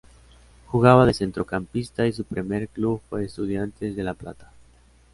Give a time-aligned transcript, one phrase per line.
[0.65, 4.51] Jugaba de centrocampista y su primer club fue Estudiantes de La Plata.